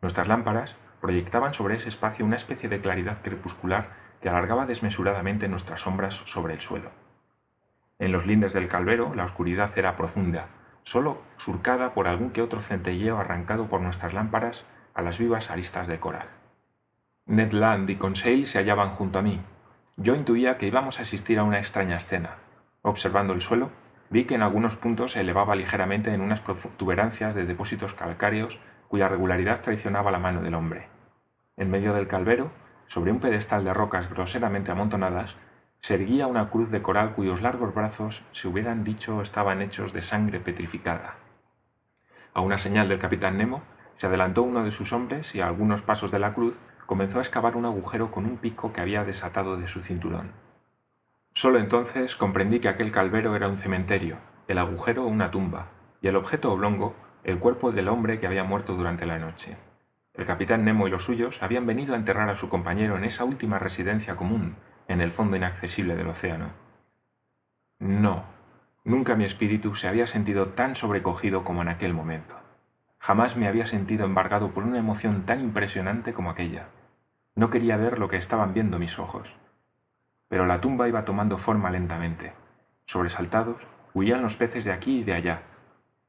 Nuestras 0.00 0.28
lámparas 0.28 0.76
proyectaban 1.02 1.52
sobre 1.52 1.76
ese 1.76 1.90
espacio 1.90 2.24
una 2.24 2.36
especie 2.36 2.70
de 2.70 2.80
claridad 2.80 3.20
crepuscular 3.20 3.90
que 4.22 4.30
alargaba 4.30 4.64
desmesuradamente 4.64 5.48
nuestras 5.48 5.82
sombras 5.82 6.14
sobre 6.14 6.54
el 6.54 6.60
suelo. 6.60 6.90
En 7.98 8.12
los 8.12 8.24
lindes 8.24 8.54
del 8.54 8.68
calvero 8.68 9.14
la 9.14 9.24
oscuridad 9.24 9.70
era 9.76 9.94
profunda, 9.94 10.48
solo 10.84 11.20
surcada 11.36 11.92
por 11.92 12.08
algún 12.08 12.30
que 12.30 12.40
otro 12.40 12.60
centelleo 12.60 13.18
arrancado 13.18 13.68
por 13.68 13.82
nuestras 13.82 14.14
lámparas 14.14 14.64
a 14.94 15.02
las 15.02 15.18
vivas 15.18 15.50
aristas 15.50 15.86
de 15.86 16.00
coral. 16.00 16.39
Ned 17.30 17.52
Land 17.52 17.88
y 17.90 17.94
Conseil 17.94 18.48
se 18.48 18.58
hallaban 18.58 18.90
junto 18.90 19.20
a 19.20 19.22
mí. 19.22 19.40
Yo 19.96 20.16
intuía 20.16 20.58
que 20.58 20.66
íbamos 20.66 20.98
a 20.98 21.04
asistir 21.04 21.38
a 21.38 21.44
una 21.44 21.60
extraña 21.60 21.94
escena. 21.94 22.38
Observando 22.82 23.34
el 23.34 23.40
suelo, 23.40 23.70
vi 24.10 24.24
que 24.24 24.34
en 24.34 24.42
algunos 24.42 24.74
puntos 24.74 25.12
se 25.12 25.20
elevaba 25.20 25.54
ligeramente 25.54 26.12
en 26.12 26.22
unas 26.22 26.40
protuberancias 26.40 27.36
de 27.36 27.46
depósitos 27.46 27.94
calcáreos 27.94 28.58
cuya 28.88 29.06
regularidad 29.08 29.62
traicionaba 29.62 30.10
la 30.10 30.18
mano 30.18 30.42
del 30.42 30.56
hombre. 30.56 30.88
En 31.56 31.70
medio 31.70 31.94
del 31.94 32.08
calvero, 32.08 32.50
sobre 32.88 33.12
un 33.12 33.20
pedestal 33.20 33.64
de 33.64 33.74
rocas 33.74 34.10
groseramente 34.10 34.72
amontonadas, 34.72 35.36
se 35.78 35.94
erguía 35.94 36.26
una 36.26 36.50
cruz 36.50 36.72
de 36.72 36.82
coral 36.82 37.12
cuyos 37.12 37.42
largos 37.42 37.72
brazos 37.72 38.24
se 38.32 38.48
hubieran 38.48 38.82
dicho 38.82 39.22
estaban 39.22 39.62
hechos 39.62 39.92
de 39.92 40.02
sangre 40.02 40.40
petrificada. 40.40 41.14
A 42.34 42.40
una 42.40 42.58
señal 42.58 42.88
del 42.88 42.98
capitán 42.98 43.36
Nemo, 43.36 43.62
se 43.98 44.08
adelantó 44.08 44.42
uno 44.42 44.64
de 44.64 44.72
sus 44.72 44.92
hombres 44.92 45.34
y 45.36 45.42
a 45.42 45.46
algunos 45.46 45.82
pasos 45.82 46.10
de 46.10 46.18
la 46.18 46.32
cruz 46.32 46.58
comenzó 46.90 47.20
a 47.20 47.22
excavar 47.22 47.56
un 47.56 47.66
agujero 47.66 48.10
con 48.10 48.26
un 48.26 48.36
pico 48.36 48.72
que 48.72 48.80
había 48.80 49.04
desatado 49.04 49.56
de 49.56 49.68
su 49.68 49.80
cinturón. 49.80 50.32
Solo 51.32 51.60
entonces 51.60 52.16
comprendí 52.16 52.58
que 52.58 52.68
aquel 52.68 52.90
calvero 52.90 53.36
era 53.36 53.46
un 53.46 53.58
cementerio, 53.58 54.16
el 54.48 54.58
agujero 54.58 55.06
una 55.06 55.30
tumba, 55.30 55.68
y 56.02 56.08
el 56.08 56.16
objeto 56.16 56.52
oblongo 56.52 56.96
el 57.22 57.38
cuerpo 57.38 57.70
del 57.70 57.86
hombre 57.86 58.18
que 58.18 58.26
había 58.26 58.42
muerto 58.42 58.74
durante 58.74 59.06
la 59.06 59.20
noche. 59.20 59.56
El 60.14 60.26
capitán 60.26 60.64
Nemo 60.64 60.88
y 60.88 60.90
los 60.90 61.04
suyos 61.04 61.44
habían 61.44 61.64
venido 61.64 61.94
a 61.94 61.96
enterrar 61.96 62.28
a 62.28 62.34
su 62.34 62.48
compañero 62.48 62.96
en 62.96 63.04
esa 63.04 63.22
última 63.22 63.60
residencia 63.60 64.16
común, 64.16 64.56
en 64.88 65.00
el 65.00 65.12
fondo 65.12 65.36
inaccesible 65.36 65.94
del 65.94 66.08
océano. 66.08 66.50
No, 67.78 68.24
nunca 68.82 69.14
mi 69.14 69.26
espíritu 69.26 69.76
se 69.76 69.86
había 69.86 70.08
sentido 70.08 70.48
tan 70.48 70.74
sobrecogido 70.74 71.44
como 71.44 71.62
en 71.62 71.68
aquel 71.68 71.94
momento. 71.94 72.34
Jamás 72.98 73.36
me 73.36 73.46
había 73.46 73.68
sentido 73.68 74.06
embargado 74.06 74.50
por 74.50 74.64
una 74.64 74.80
emoción 74.80 75.22
tan 75.22 75.40
impresionante 75.40 76.12
como 76.12 76.30
aquella. 76.30 76.66
No 77.40 77.48
quería 77.48 77.78
ver 77.78 77.98
lo 77.98 78.10
que 78.10 78.18
estaban 78.18 78.52
viendo 78.52 78.78
mis 78.78 78.98
ojos. 78.98 79.38
Pero 80.28 80.44
la 80.44 80.60
tumba 80.60 80.88
iba 80.88 81.06
tomando 81.06 81.38
forma 81.38 81.70
lentamente. 81.70 82.34
Sobresaltados, 82.84 83.66
huían 83.94 84.20
los 84.20 84.36
peces 84.36 84.66
de 84.66 84.72
aquí 84.72 84.98
y 84.98 85.04
de 85.04 85.14
allá, 85.14 85.40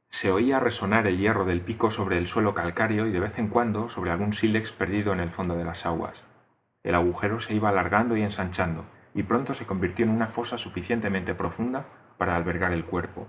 se 0.09 0.29
oía 0.29 0.59
resonar 0.59 1.07
el 1.07 1.17
hierro 1.17 1.45
del 1.45 1.61
pico 1.61 1.89
sobre 1.89 2.17
el 2.17 2.27
suelo 2.27 2.53
calcáreo 2.53 3.07
y 3.07 3.11
de 3.11 3.21
vez 3.21 3.39
en 3.39 3.47
cuando 3.47 3.87
sobre 3.87 4.11
algún 4.11 4.33
sílex 4.33 4.73
perdido 4.73 5.13
en 5.13 5.21
el 5.21 5.29
fondo 5.29 5.55
de 5.55 5.63
las 5.63 5.85
aguas. 5.85 6.23
El 6.83 6.95
agujero 6.95 7.39
se 7.39 7.53
iba 7.53 7.69
alargando 7.69 8.17
y 8.17 8.23
ensanchando, 8.23 8.83
y 9.13 9.23
pronto 9.23 9.53
se 9.53 9.65
convirtió 9.65 10.03
en 10.03 10.11
una 10.11 10.27
fosa 10.27 10.57
suficientemente 10.57 11.33
profunda 11.33 11.85
para 12.17 12.35
albergar 12.35 12.73
el 12.73 12.83
cuerpo. 12.83 13.25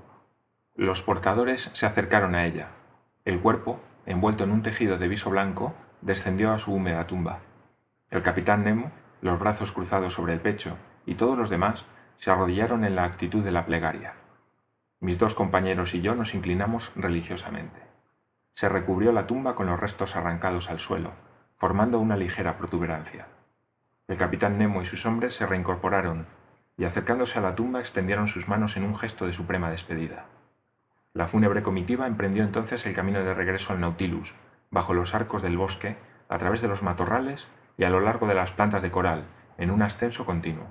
Los 0.74 1.04
portadores 1.04 1.70
se 1.72 1.86
acercaron 1.86 2.34
a 2.34 2.46
ella. 2.46 2.70
El 3.24 3.40
cuerpo, 3.40 3.78
envuelto 4.06 4.42
en 4.42 4.50
un 4.50 4.62
tejido 4.62 4.98
de 4.98 5.06
viso 5.06 5.30
blanco, 5.30 5.76
descendió 6.00 6.50
a 6.50 6.58
su 6.58 6.74
húmeda 6.74 7.06
tumba. 7.06 7.42
El 8.12 8.22
capitán 8.22 8.62
Nemo, 8.62 8.92
los 9.22 9.38
brazos 9.38 9.72
cruzados 9.72 10.12
sobre 10.12 10.34
el 10.34 10.40
pecho, 10.40 10.76
y 11.06 11.14
todos 11.14 11.38
los 11.38 11.48
demás 11.48 11.86
se 12.18 12.30
arrodillaron 12.30 12.84
en 12.84 12.94
la 12.94 13.04
actitud 13.04 13.42
de 13.42 13.52
la 13.52 13.64
plegaria. 13.64 14.12
Mis 15.00 15.18
dos 15.18 15.34
compañeros 15.34 15.94
y 15.94 16.02
yo 16.02 16.14
nos 16.14 16.34
inclinamos 16.34 16.92
religiosamente. 16.94 17.80
Se 18.52 18.68
recubrió 18.68 19.12
la 19.12 19.26
tumba 19.26 19.54
con 19.54 19.66
los 19.66 19.80
restos 19.80 20.14
arrancados 20.14 20.68
al 20.68 20.78
suelo, 20.78 21.12
formando 21.56 22.00
una 22.00 22.18
ligera 22.18 22.58
protuberancia. 22.58 23.28
El 24.08 24.18
capitán 24.18 24.58
Nemo 24.58 24.82
y 24.82 24.84
sus 24.84 25.06
hombres 25.06 25.34
se 25.34 25.46
reincorporaron 25.46 26.26
y 26.76 26.84
acercándose 26.84 27.38
a 27.38 27.42
la 27.42 27.54
tumba 27.54 27.80
extendieron 27.80 28.28
sus 28.28 28.46
manos 28.46 28.76
en 28.76 28.84
un 28.84 28.94
gesto 28.94 29.26
de 29.26 29.32
suprema 29.32 29.70
despedida. 29.70 30.26
La 31.14 31.28
fúnebre 31.28 31.62
comitiva 31.62 32.06
emprendió 32.06 32.42
entonces 32.42 32.84
el 32.84 32.94
camino 32.94 33.20
de 33.20 33.32
regreso 33.32 33.72
al 33.72 33.80
Nautilus, 33.80 34.34
bajo 34.70 34.92
los 34.92 35.14
arcos 35.14 35.40
del 35.40 35.56
bosque, 35.56 35.96
a 36.28 36.36
través 36.36 36.60
de 36.60 36.68
los 36.68 36.82
matorrales 36.82 37.48
y 37.76 37.84
a 37.84 37.90
lo 37.90 38.00
largo 38.00 38.26
de 38.26 38.34
las 38.34 38.52
plantas 38.52 38.82
de 38.82 38.90
coral, 38.90 39.24
en 39.58 39.70
un 39.70 39.82
ascenso 39.82 40.24
continuo. 40.26 40.66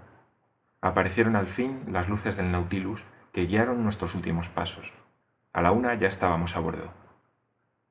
Aparecieron 0.82 1.36
al 1.36 1.48
fin 1.48 1.84
las 1.88 2.10
luces 2.10 2.38
del 2.38 2.52
Nautilus 2.52 3.06
que 3.32 3.46
guiaron 3.46 3.84
nuestros 3.84 4.16
últimos 4.16 4.50
pasos. 4.50 4.94
A 5.54 5.62
la 5.62 5.72
una 5.72 5.94
ya 5.96 6.08
estábamos 6.08 6.56
a 6.56 6.60
bordo. 6.60 6.92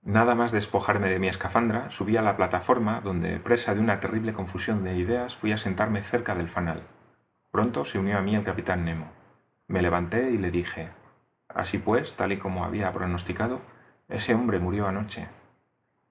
Nada 0.02 0.34
más 0.34 0.50
despojarme 0.50 1.08
de 1.08 1.18
mi 1.18 1.28
escafandra, 1.28 1.90
subí 1.90 2.16
a 2.16 2.22
la 2.22 2.36
plataforma 2.36 3.00
donde, 3.02 3.38
presa 3.38 3.74
de 3.74 3.80
una 3.80 4.00
terrible 4.00 4.32
confusión 4.32 4.82
de 4.82 4.96
ideas, 4.96 5.36
fui 5.36 5.52
a 5.52 5.58
sentarme 5.58 6.00
cerca 6.02 6.34
del 6.34 6.48
fanal. 6.48 6.82
Pronto 7.50 7.84
se 7.84 7.98
unió 7.98 8.16
a 8.16 8.22
mí 8.22 8.34
el 8.34 8.44
capitán 8.44 8.84
Nemo. 8.84 9.10
Me 9.66 9.82
levanté 9.82 10.30
y 10.30 10.38
le 10.38 10.50
dije, 10.50 10.88
así 11.48 11.78
pues, 11.78 12.16
tal 12.16 12.32
y 12.32 12.38
como 12.38 12.64
había 12.64 12.90
pronosticado, 12.92 13.60
ese 14.08 14.34
hombre 14.34 14.58
murió 14.58 14.88
anoche. 14.88 15.28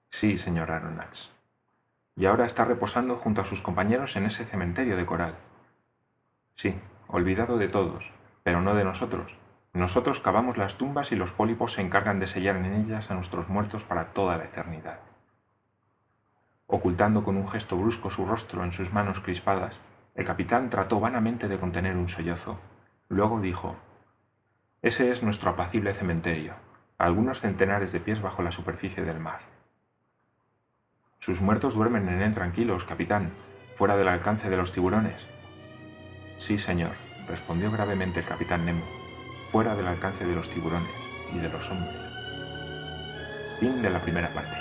Sí, 0.08 0.38
señor 0.38 0.70
Aronnax. 0.70 1.32
Y 2.20 2.26
ahora 2.26 2.44
está 2.44 2.66
reposando 2.66 3.16
junto 3.16 3.40
a 3.40 3.46
sus 3.46 3.62
compañeros 3.62 4.14
en 4.14 4.26
ese 4.26 4.44
cementerio 4.44 4.94
de 4.94 5.06
coral. 5.06 5.36
Sí, 6.54 6.78
olvidado 7.08 7.56
de 7.56 7.68
todos, 7.68 8.12
pero 8.42 8.60
no 8.60 8.74
de 8.74 8.84
nosotros. 8.84 9.38
Nosotros 9.72 10.20
cavamos 10.20 10.58
las 10.58 10.76
tumbas 10.76 11.12
y 11.12 11.16
los 11.16 11.32
pólipos 11.32 11.72
se 11.72 11.80
encargan 11.80 12.20
de 12.20 12.26
sellar 12.26 12.56
en 12.56 12.74
ellas 12.74 13.10
a 13.10 13.14
nuestros 13.14 13.48
muertos 13.48 13.84
para 13.84 14.12
toda 14.12 14.36
la 14.36 14.44
eternidad. 14.44 15.00
Ocultando 16.66 17.24
con 17.24 17.38
un 17.38 17.48
gesto 17.48 17.78
brusco 17.78 18.10
su 18.10 18.26
rostro 18.26 18.64
en 18.64 18.72
sus 18.72 18.92
manos 18.92 19.20
crispadas, 19.20 19.80
el 20.14 20.26
capitán 20.26 20.68
trató 20.68 21.00
vanamente 21.00 21.48
de 21.48 21.56
contener 21.56 21.96
un 21.96 22.08
sollozo. 22.08 22.60
Luego 23.08 23.40
dijo, 23.40 23.76
Ese 24.82 25.10
es 25.10 25.22
nuestro 25.22 25.52
apacible 25.52 25.94
cementerio, 25.94 26.52
algunos 26.98 27.40
centenares 27.40 27.92
de 27.92 28.00
pies 28.00 28.20
bajo 28.20 28.42
la 28.42 28.52
superficie 28.52 29.06
del 29.06 29.20
mar. 29.20 29.49
Sus 31.20 31.42
muertos 31.42 31.74
duermen 31.74 32.08
en 32.08 32.22
él 32.22 32.32
tranquilos, 32.32 32.84
capitán, 32.84 33.30
fuera 33.74 33.96
del 33.96 34.08
alcance 34.08 34.48
de 34.48 34.56
los 34.56 34.72
tiburones. 34.72 35.26
Sí, 36.38 36.56
señor, 36.56 36.92
respondió 37.28 37.70
gravemente 37.70 38.20
el 38.20 38.26
capitán 38.26 38.64
Nemo 38.64 39.00
fuera 39.50 39.74
del 39.74 39.88
alcance 39.88 40.24
de 40.24 40.34
los 40.34 40.48
tiburones 40.48 40.88
y 41.34 41.38
de 41.38 41.48
los 41.48 41.68
hombres. 41.70 41.94
Fin 43.58 43.82
de 43.82 43.90
la 43.90 44.00
primera 44.00 44.32
parte. 44.32 44.56